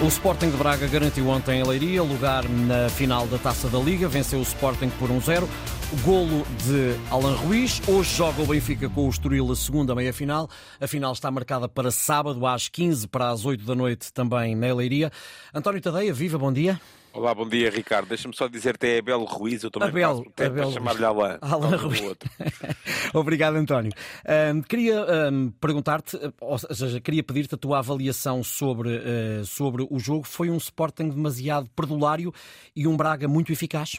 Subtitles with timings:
[0.00, 4.06] O Sporting de Braga garantiu ontem a Leiria lugar na final da Taça da Liga,
[4.06, 5.42] venceu o Sporting por 1-0.
[5.42, 7.82] O golo de Alan Ruiz.
[7.88, 10.48] Hoje joga o Benfica com o Estoril a segunda meia-final.
[10.80, 14.72] A final está marcada para sábado às 15 para as 8 da noite também na
[14.72, 15.10] Leiria.
[15.52, 16.80] António Tadeia, viva, bom dia.
[17.12, 18.08] Olá, bom dia, Ricardo.
[18.08, 21.38] Deixa-me só dizer-te é Abel Ruiz, eu também Abel, passo Abel chamar-lhe Alain.
[21.40, 22.00] Alan Ruiz.
[23.14, 23.92] Obrigado, António.
[24.54, 29.98] Um, queria um, perguntar-te, ou seja, queria pedir-te a tua avaliação sobre, uh, sobre o
[29.98, 30.24] jogo.
[30.24, 32.32] Foi um Sporting demasiado perdulário
[32.76, 33.96] e um Braga muito eficaz?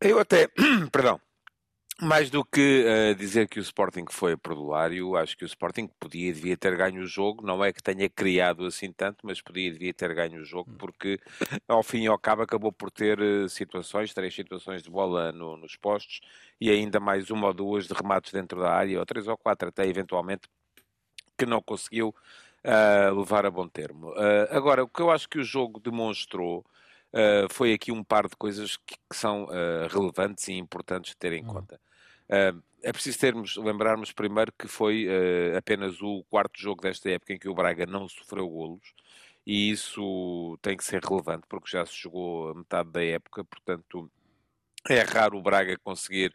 [0.00, 0.48] Eu até,
[0.92, 1.20] perdão,
[2.00, 6.30] mais do que uh, dizer que o Sporting foi perdulário, acho que o Sporting podia
[6.30, 7.44] e devia ter ganho o jogo.
[7.44, 10.72] Não é que tenha criado assim tanto, mas podia e devia ter ganho o jogo,
[10.78, 11.18] porque
[11.66, 15.56] ao fim e ao cabo acabou por ter uh, situações, três situações de bola no,
[15.56, 16.20] nos postos
[16.60, 19.68] e ainda mais uma ou duas de remates dentro da área, ou três ou quatro
[19.68, 20.48] até eventualmente,
[21.36, 22.14] que não conseguiu
[22.64, 24.12] uh, levar a bom termo.
[24.50, 26.64] agora, o que eu acho que o jogo demonstrou
[27.12, 31.16] Uh, foi aqui um par de coisas que, que são uh, relevantes e importantes de
[31.16, 31.54] ter em uhum.
[31.54, 31.80] conta.
[32.28, 35.08] Uh, é preciso termos, lembrarmos primeiro que foi
[35.56, 38.94] apenas o quarto jogo desta época em que o Braga não sofreu golos,
[39.44, 44.08] e isso tem que ser relevante, porque já se jogou a metade da época, portanto
[44.88, 46.32] é raro o Braga conseguir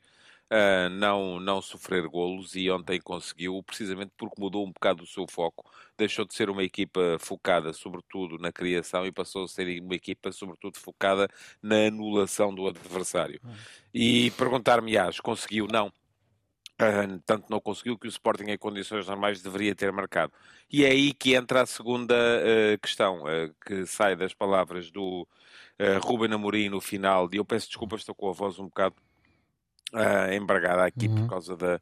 [0.54, 5.26] uh, não, não sofrer golos e ontem conseguiu, precisamente porque mudou um bocado o seu
[5.28, 5.70] foco.
[5.98, 10.32] Deixou de ser uma equipa focada, sobretudo, na criação e passou a ser uma equipa,
[10.32, 11.28] sobretudo, focada
[11.62, 13.42] na anulação do adversário.
[13.44, 13.54] Hum.
[13.94, 15.68] E perguntar-me-ás, conseguiu?
[15.68, 15.92] Não.
[16.82, 20.34] Uh, tanto não conseguiu que o Sporting em condições normais deveria ter marcado.
[20.72, 25.28] E é aí que entra a segunda uh, questão, uh, que sai das palavras do
[26.04, 28.96] Ruben Amorim no final, e eu peço desculpas, estou com a voz um bocado
[29.94, 31.16] uh, embargada aqui uhum.
[31.16, 31.80] por causa da.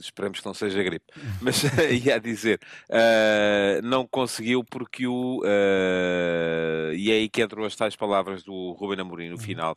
[0.00, 1.06] Esperemos que não seja gripe,
[1.40, 1.62] mas
[2.02, 2.60] ia dizer,
[2.90, 5.40] uh, não conseguiu porque o.
[5.42, 9.40] Uh, e é aí que entram as tais palavras do Ruben Amorim no uhum.
[9.40, 9.76] final,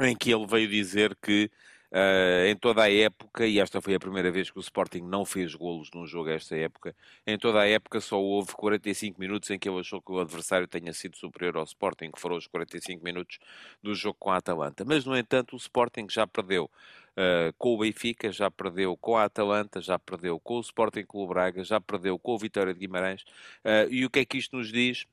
[0.00, 1.50] em que ele veio dizer que
[1.92, 5.24] Uh, em toda a época, e esta foi a primeira vez que o Sporting não
[5.24, 9.58] fez golos num jogo esta época, em toda a época só houve 45 minutos em
[9.58, 13.04] que ele achou que o adversário tenha sido superior ao Sporting, que foram os 45
[13.04, 13.38] minutos
[13.82, 14.84] do jogo com a Atalanta.
[14.84, 19.24] Mas, no entanto, o Sporting já perdeu uh, com o Benfica, já perdeu com a
[19.24, 23.22] Atalanta, já perdeu com o Sporting Clube Braga, já perdeu com o Vitória de Guimarães.
[23.64, 25.06] Uh, e o que é que isto nos diz?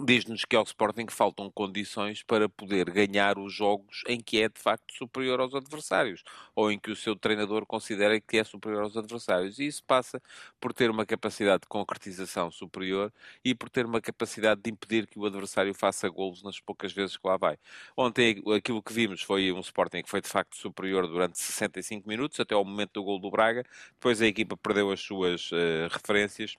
[0.00, 4.60] Diz-nos que ao Sporting faltam condições para poder ganhar os jogos em que é de
[4.60, 6.22] facto superior aos adversários,
[6.54, 9.58] ou em que o seu treinador considera que é superior aos adversários.
[9.58, 10.22] E isso passa
[10.60, 13.12] por ter uma capacidade de concretização superior
[13.44, 17.16] e por ter uma capacidade de impedir que o adversário faça golos nas poucas vezes
[17.16, 17.58] que lá vai.
[17.96, 22.38] Ontem aquilo que vimos foi um Sporting que foi de facto superior durante 65 minutos,
[22.38, 23.64] até ao momento do gol do Braga.
[23.94, 26.56] Depois a equipa perdeu as suas uh, referências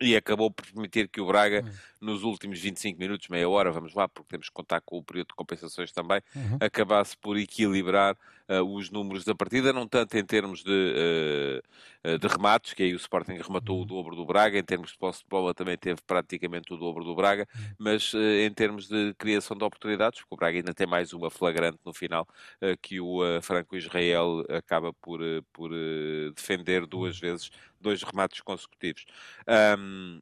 [0.00, 2.08] e acabou por permitir que o Braga, uhum.
[2.08, 5.28] nos últimos 25 minutos, meia hora, vamos lá, porque temos que contar com o período
[5.28, 6.58] de compensações também, uhum.
[6.60, 8.16] acabasse por equilibrar
[8.48, 11.62] uh, os números da partida, não tanto em termos de, uh,
[12.16, 13.82] de remates, que aí o Sporting rematou uhum.
[13.82, 17.04] o dobro do Braga, em termos de posse de bola também teve praticamente o dobro
[17.04, 17.74] do Braga, uhum.
[17.78, 21.30] mas uh, em termos de criação de oportunidades, porque o Braga ainda tem mais uma
[21.30, 22.26] flagrante no final,
[22.80, 25.20] que o Franco Israel acaba por,
[25.52, 25.70] por
[26.34, 27.20] defender duas uhum.
[27.20, 29.04] vezes, dois remates consecutivos.
[29.78, 30.20] Um,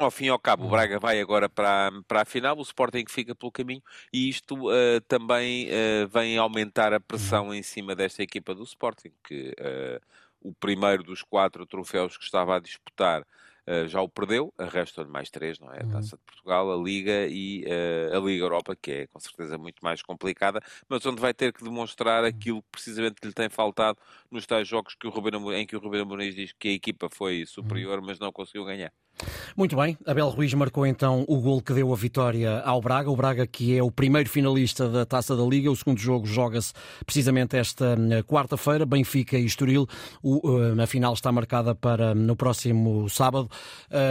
[0.00, 0.68] ao fim e ao cabo, o.
[0.70, 5.00] Braga vai agora para, para a final, o Sporting fica pelo caminho e isto uh,
[5.06, 10.00] também uh, vem aumentar a pressão em cima desta equipa do Sporting, que uh,
[10.40, 13.24] o primeiro dos quatro troféus que estava a disputar
[13.70, 15.80] Uh, já o perdeu, resta-lhe mais três, não é?
[15.80, 15.90] A uhum.
[15.92, 19.78] Taça de Portugal, a Liga e uh, a Liga Europa, que é com certeza muito
[19.82, 23.98] mais complicada, mas onde vai ter que demonstrar aquilo que precisamente lhe tem faltado
[24.30, 27.08] nos tais jogos que o Ruben, em que o Ruben Amorim diz que a equipa
[27.12, 28.92] foi superior, mas não conseguiu ganhar.
[29.56, 33.10] Muito bem, Abel Ruiz marcou então o gol que deu a vitória ao Braga.
[33.10, 35.70] O Braga, que é o primeiro finalista da Taça da Liga.
[35.70, 36.72] O segundo jogo joga-se
[37.04, 39.86] precisamente esta hum, quarta-feira, Benfica e Estoril.
[40.22, 43.48] O, hum, a final está marcada para hum, no próximo sábado.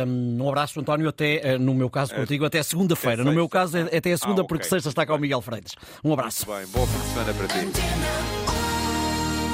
[0.08, 3.24] Um abraço, António, até, eh, no meu caso, contigo, até segunda-feira.
[3.24, 4.48] No meu caso, é até a segunda, ah, okay.
[4.48, 5.74] porque sexta está cá o Miguel Freitas.
[6.04, 6.46] Um abraço.
[6.48, 8.59] Muito bem, boa fim de semana para ti.